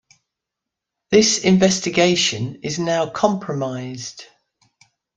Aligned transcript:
This 1.11 1.43
investigation 1.43 2.61
is 2.63 2.79
now 2.79 3.07
compromised. 3.11 4.23